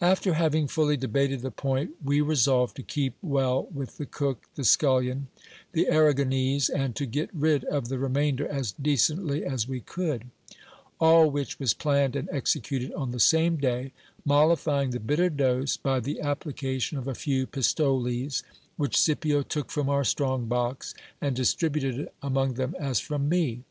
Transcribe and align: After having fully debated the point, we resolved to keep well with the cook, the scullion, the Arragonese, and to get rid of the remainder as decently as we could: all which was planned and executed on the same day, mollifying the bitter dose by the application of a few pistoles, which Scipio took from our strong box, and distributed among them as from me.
After 0.00 0.32
having 0.32 0.68
fully 0.68 0.96
debated 0.96 1.42
the 1.42 1.50
point, 1.50 1.96
we 2.02 2.22
resolved 2.22 2.76
to 2.76 2.82
keep 2.82 3.12
well 3.20 3.66
with 3.70 3.98
the 3.98 4.06
cook, 4.06 4.48
the 4.54 4.64
scullion, 4.64 5.28
the 5.72 5.84
Arragonese, 5.90 6.70
and 6.70 6.96
to 6.96 7.04
get 7.04 7.28
rid 7.34 7.62
of 7.64 7.88
the 7.90 7.98
remainder 7.98 8.48
as 8.48 8.72
decently 8.72 9.44
as 9.44 9.68
we 9.68 9.80
could: 9.80 10.30
all 10.98 11.28
which 11.30 11.60
was 11.60 11.74
planned 11.74 12.16
and 12.16 12.30
executed 12.32 12.90
on 12.94 13.10
the 13.10 13.20
same 13.20 13.56
day, 13.58 13.92
mollifying 14.24 14.92
the 14.92 14.98
bitter 14.98 15.28
dose 15.28 15.76
by 15.76 16.00
the 16.00 16.22
application 16.22 16.96
of 16.96 17.06
a 17.06 17.14
few 17.14 17.46
pistoles, 17.46 18.42
which 18.78 18.96
Scipio 18.96 19.42
took 19.42 19.70
from 19.70 19.90
our 19.90 20.04
strong 20.04 20.46
box, 20.46 20.94
and 21.20 21.36
distributed 21.36 22.08
among 22.22 22.54
them 22.54 22.74
as 22.80 22.98
from 22.98 23.28
me. 23.28 23.62